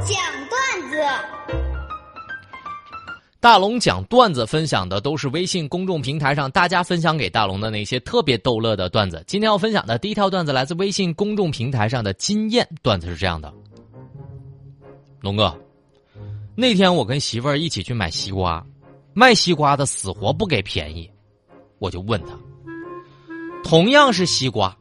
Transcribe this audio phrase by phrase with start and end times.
[0.00, 0.16] 讲
[0.48, 0.96] 段子。
[3.40, 9.22] 大龙讲段子分享的都是微信公众平台上大家分享给大龙的那些特别逗乐的段子。
[9.26, 13.52] 今天要分享的第一条段子来自微信公众平台上的金燕段子是这样的：
[15.20, 15.56] 龙哥，
[16.56, 18.64] 那天我跟媳妇儿一起去买西瓜，
[19.14, 21.08] 卖西瓜的死活不给便宜，
[21.78, 22.36] 我就问他，
[23.62, 24.76] 同样是西瓜，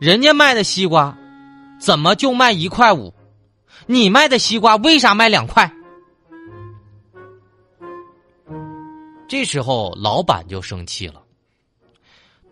[0.00, 1.16] 人家卖的西瓜
[1.80, 3.14] 怎么就卖一块五？
[3.90, 5.72] 你卖的西瓜为啥卖两块？
[9.26, 11.22] 这时候老板就生气了。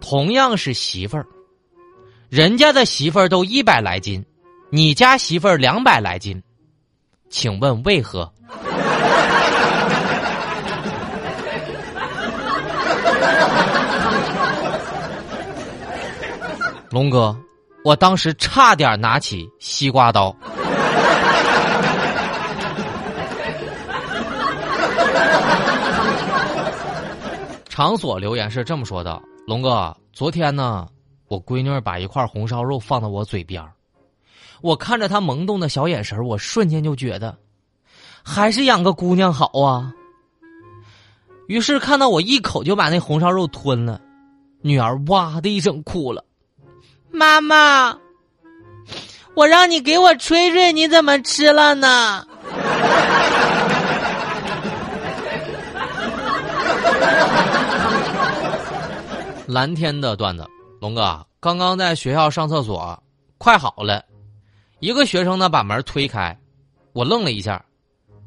[0.01, 1.27] 同样是媳妇儿，
[2.31, 4.25] 人家的媳妇儿都一百来斤，
[4.71, 6.43] 你家媳妇儿两百来斤，
[7.29, 8.33] 请问为何？
[16.91, 17.39] 龙哥，
[17.85, 20.35] 我当时差点拿起西瓜刀。
[27.69, 30.89] 场所留言是这么说的：“龙哥，昨天呢，
[31.29, 33.63] 我闺女把一块红烧肉放到我嘴边
[34.63, 37.37] 我看着她萌动的小眼神我瞬间就觉得，
[38.25, 39.93] 还是养个姑娘好啊。
[41.49, 44.01] 于是看到我一口就把那红烧肉吞了，
[44.63, 46.25] 女儿哇的一声哭了
[47.13, 47.97] ：“妈妈，
[49.37, 52.27] 我让你给我吹吹，你怎么吃了呢？”
[59.47, 60.47] 蓝天的段子，
[60.81, 62.99] 龙哥刚刚在学校上厕所，
[63.37, 64.03] 快好了，
[64.81, 66.35] 一个学生呢把门推开，
[66.95, 67.63] 我愣了一下，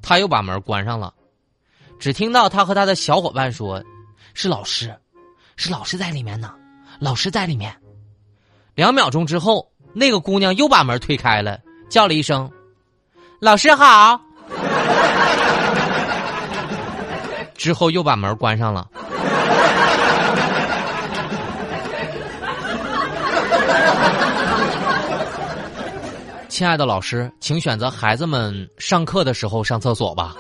[0.04, 1.12] 他又把门关上了，
[2.00, 3.84] 只听到他和他的小伙伴说
[4.36, 4.96] ：“是老师，
[5.56, 6.54] 是老师在里面呢，
[7.00, 7.76] 老师在里面。”
[8.76, 11.60] 两秒钟之后，那个姑娘又把门推开了，
[11.90, 12.50] 叫了一声
[13.42, 14.20] ：“老师好。”
[17.56, 18.88] 之后又把门关上了。
[26.48, 30.36] 亲爱的老师，请选择孩子们上课的时候上厕所吧。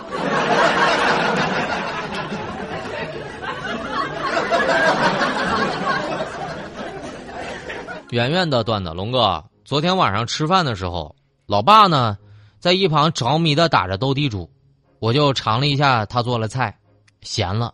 [8.11, 11.15] 圆圆的段子，龙哥，昨天晚上吃饭的时候，
[11.45, 12.17] 老爸呢
[12.59, 14.49] 在一旁着迷的打着斗地主，
[14.97, 16.75] 我就尝了一下他做的菜，
[17.21, 17.71] 咸了，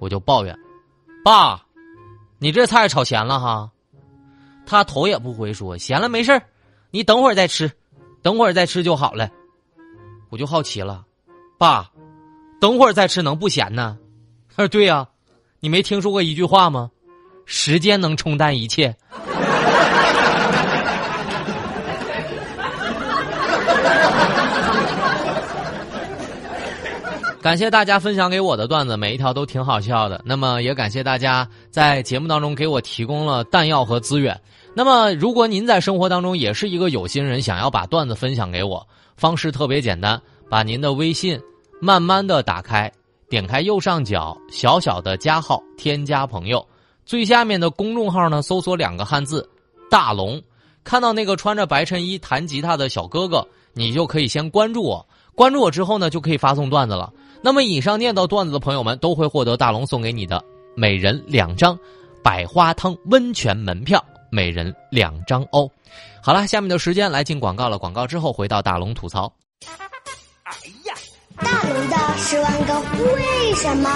[0.00, 0.58] 我就抱怨
[1.24, 1.64] ：“爸，
[2.38, 3.70] 你这菜炒咸了哈。”
[4.66, 6.42] 他头也不回说：“咸了没事
[6.90, 7.70] 你等会儿再吃。”
[8.22, 9.30] 等会儿再吃就好了，
[10.30, 11.04] 我就好奇了，
[11.58, 11.88] 爸，
[12.60, 13.96] 等会儿再吃能不咸呢？
[14.48, 15.06] 他说：“对呀，
[15.60, 16.90] 你没听说过一句话吗？
[17.44, 18.96] 时间能冲淡一切。”
[27.46, 30.20] 感谢大家分享给我的段子，每一条都挺好笑的。
[30.24, 34.36] 那么也感谢大家在节目当中给我提供了弹药和资源。
[34.74, 38.84] 那么，如果您在生活当中也是一个有心人，想要把段子分享给我，
[39.16, 40.20] 方式特别简单，
[40.50, 41.40] 把您的微信
[41.80, 42.92] 慢慢的打开，
[43.30, 46.66] 点开右上角小小的加号，添加朋友，
[47.04, 49.48] 最下面的公众号呢，搜索两个汉字
[49.88, 50.42] “大龙”，
[50.82, 55.06] 看到那个穿着白衬衣弹吉他的小哥哥，你就可以先关注我，
[55.36, 57.12] 关注我之后呢，就可以发送段子了。
[57.42, 60.42] 那么，以上念到段子的朋友们，都会获得大龙送给你的
[60.74, 61.78] 每人两张
[62.22, 64.04] 百花汤温泉门票。
[64.28, 65.70] 每人两张哦。
[66.20, 67.78] 好了，下面的时间来进广告了。
[67.78, 69.32] 广告之后回到大龙吐槽。
[70.42, 70.52] 哎
[70.84, 70.94] 呀，
[71.36, 72.80] 大龙的十万个
[73.14, 73.88] 为什么？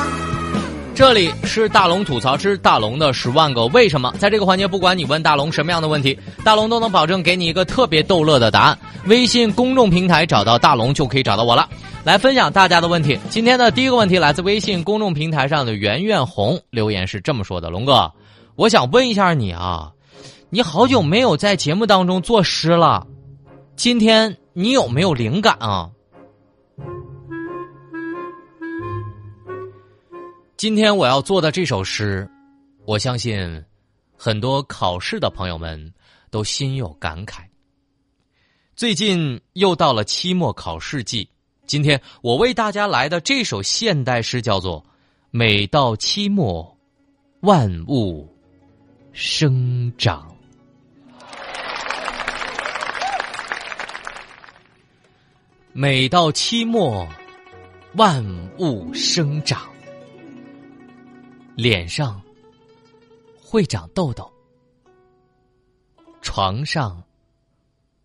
[0.94, 4.14] 这里是大龙吐槽之大龙的十万个为什么。
[4.18, 8.78] 在这个环节，不管你问大龙什么样的问题，大龙都能保证给你一个特别逗乐的答案。
[9.06, 11.68] 微信公众平台找到大龙就可以找到我了，
[12.02, 13.18] 来分享大家的问题。
[13.28, 18.10] 今天的第一个问题来自微信公众平台上的圆圆红留言是这么说的：龙哥，
[18.56, 19.92] 我想问一下你啊。
[20.48, 23.06] 你好久没有在节目当中作诗了，
[23.76, 25.90] 今天你有没有灵感啊？
[30.56, 32.28] 今天我要做的这首诗，
[32.86, 33.62] 我相信
[34.16, 35.92] 很多考试的朋友们
[36.30, 37.42] 都心有感慨。
[38.74, 41.28] 最近又到了期末考试季，
[41.70, 44.82] 今天我为大家来的这首现代诗叫做
[45.30, 46.76] 《每到期末，
[47.42, 48.28] 万物
[49.12, 50.36] 生长》。
[55.72, 57.08] 每到期末，
[57.94, 58.20] 万
[58.58, 59.70] 物生长，
[61.54, 62.20] 脸上
[63.40, 64.28] 会长痘痘，
[66.20, 67.00] 床上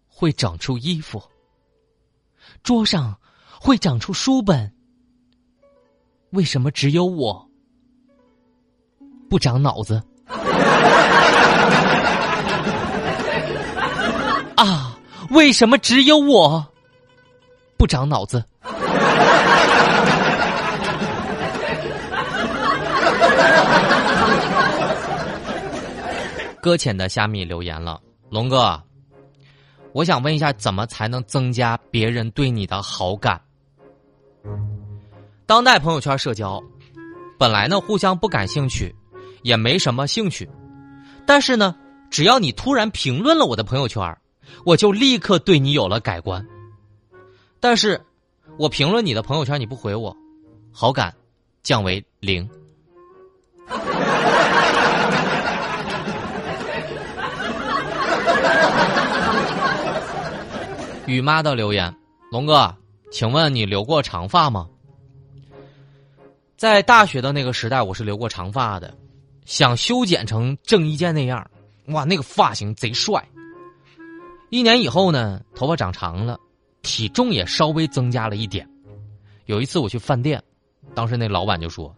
[0.08, 1.20] 会长出衣服，
[2.62, 3.18] 桌上
[3.66, 4.72] 会长出书本。
[6.30, 7.50] 为什么只有我
[9.28, 10.00] 不长脑子？
[14.56, 14.96] 啊！
[15.32, 16.64] 为什么只有我
[17.76, 18.46] 不长脑子？
[26.62, 28.80] 搁浅的虾米留言了，龙哥，
[29.92, 33.42] 我想问一下，怎么才能增加别人对你的好感？
[35.46, 36.62] 当代朋友圈社交，
[37.38, 38.94] 本来呢互相不感兴趣，
[39.44, 40.50] 也没什么兴趣，
[41.26, 41.76] 但是呢，
[42.10, 44.18] 只要你突然评论了我的朋友圈，
[44.66, 46.46] 我就立刻对你有了改观。
[47.60, 48.00] 但是，
[48.58, 50.16] 我评论你的朋友圈你不回我，
[50.72, 51.14] 好感
[51.64, 52.48] 降为零。
[61.08, 61.96] 雨妈的留言，
[62.32, 62.76] 龙哥，
[63.16, 64.68] 请问你留过长发吗？
[66.58, 68.94] 在大学的那个时代，我是留过长发的，
[69.46, 71.50] 想修剪成郑伊健那样，
[71.86, 73.26] 哇，那个发型贼帅。
[74.50, 76.38] 一年以后呢，头发长长了，
[76.82, 78.68] 体重也稍微增加了一点。
[79.46, 80.44] 有一次我去饭店，
[80.94, 81.96] 当时那老板就说：“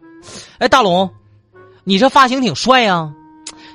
[0.59, 1.11] 哎，大龙，
[1.83, 3.11] 你这发型挺帅呀，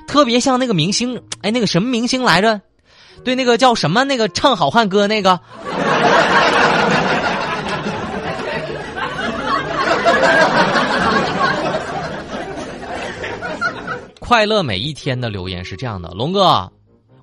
[0.07, 2.61] 特别像那个明星，哎，那个什么明星来着？”
[3.25, 4.05] 对，那个叫什么？
[4.05, 5.37] 那个唱好汉歌那个。
[14.25, 16.71] 快乐每一天的留言是这样的，龙哥，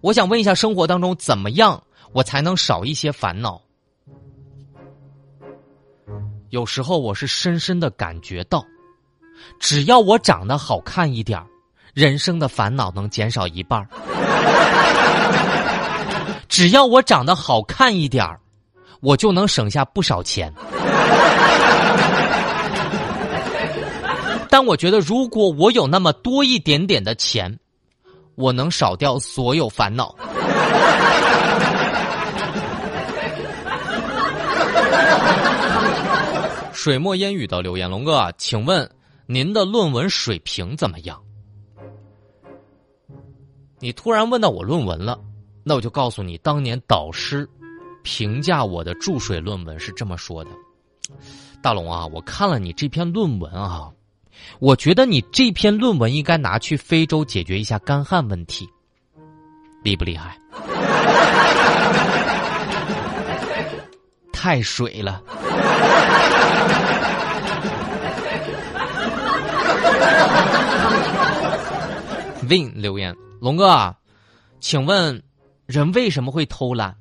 [0.02, 1.82] 我想问一下，生活当中怎么样
[2.12, 3.58] 我才能少一些烦恼？
[6.50, 8.62] 有时候我是深深的感觉到，
[9.58, 11.42] 只要我长得好看一点
[11.94, 13.88] 人生的烦恼能减少一半
[16.48, 18.28] 只要我长得好看一点
[19.00, 20.52] 我就能省下不少钱。
[24.50, 27.58] 但我觉得，如果我有那么多一点点的钱，
[28.34, 30.14] 我能少掉所有烦恼。
[36.72, 38.90] 水墨烟雨的留言，龙哥，请问
[39.26, 41.20] 您的论文水平怎么样？
[43.78, 45.18] 你突然问到我论文了。
[45.62, 47.48] 那我就告诉你，当年导师
[48.02, 50.50] 评价我的注水论文是这么说的
[51.62, 53.90] ：“大龙啊，我看了你这篇论文啊，
[54.58, 58.68] 我觉得你这篇论文应该拿去非洲解决一下干旱问题，
[59.82, 60.38] 厉不厉害？
[64.32, 65.20] 太水了。”
[72.48, 73.94] Win 留言：龙哥，
[74.60, 75.22] 请问。
[75.66, 76.96] 人为什么会偷懒？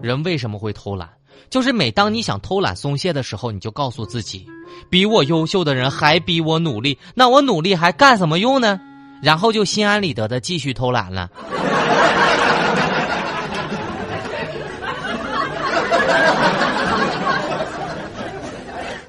[0.00, 1.10] 人为什么会偷懒？
[1.50, 4.46] 就是每当你想偷懒松懈的时候，你就告诉自己，
[4.90, 8.80] 比我优秀的人还比我努力，那我努力还干什么用呢？
[9.22, 11.30] 然后就心安理得的继续偷懒了。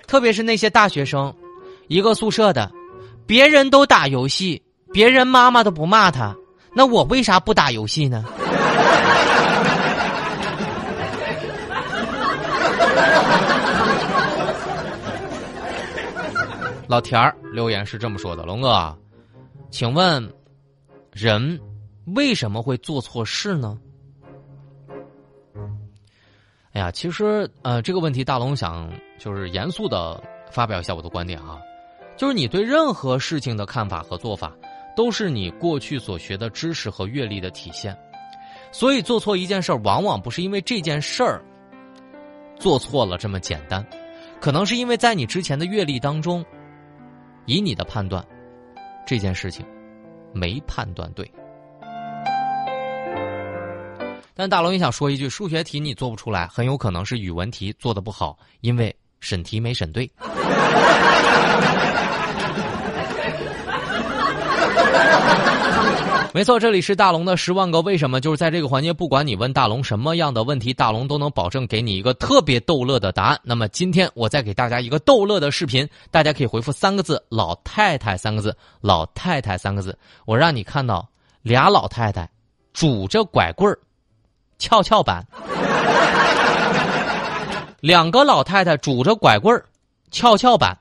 [0.07, 1.33] 特别是那些大学生，
[1.88, 2.72] 一个宿舍的，
[3.25, 4.62] 别人都打游戏，
[4.94, 6.33] 别人妈妈都不骂他。
[6.74, 8.24] 那我为啥不打游戏呢？
[16.88, 18.98] 老田儿留言是这么说的：“龙哥，
[19.70, 20.32] 请问，
[21.12, 21.60] 人
[22.15, 23.77] 为什么会做错事呢？”
[26.74, 31.60] 哎呀，其实呃，这个问题大龙想就是严肃的发表一下我的观点啊，
[32.18, 34.54] 就是你对任何事情的看法和做法。
[34.96, 37.94] 都是你过去所学的知识和阅历的体现，
[38.72, 41.44] 所以做错一件事儿，往往不是因为这件事儿
[42.58, 43.86] 做错了这么简单，
[44.39, 46.46] 可能是因为在你之前的阅历当中，
[47.46, 48.25] 以你的判断，
[49.06, 49.66] 这件事情
[50.34, 51.30] 没判断对。
[54.34, 60.10] 但大龙也想说一句：数学题你做不出来，很有可能是语文题做的不好，因为审题没审对。
[66.36, 73.39] 没错，这里是大龙的十万个为什么，就是在这个环节，不管你问大龙什么样的问题，大龙都能保证给你一个特别逗乐的答案。
[73.42, 81.08] 那么今天我再给大家一个逗乐的视频，大家可以回复三个字“老太太”三个字，“老太太”三个字，我让你看到
[81.42, 82.30] 俩老太太
[82.74, 83.80] 拄着拐棍儿，
[84.60, 85.25] 跷跷板，
[87.80, 89.63] 两个老太太拄着拐棍儿，
[90.12, 90.77] 跷跷板。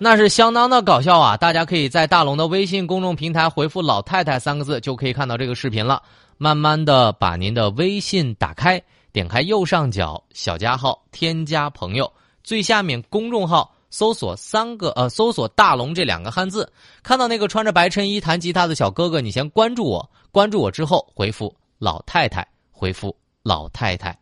[0.00, 1.36] 那是相当的搞笑啊！
[1.36, 6.02] 大家可以在大龙的微信公众平台回复“老太太”三个字，就可以看到这个视频了。
[6.36, 8.80] 慢慢的把您的微信打开，
[9.12, 12.10] 点开右上角小加号，添加朋友，
[12.44, 16.70] 最下面公众号搜索三个呃，搜索“大龙”这两个汉字，
[17.02, 24.16] 看到那个穿着白衬衣弹吉他的小哥哥，你先关注我，关注我之后回复“老太太”，回复“老太太”。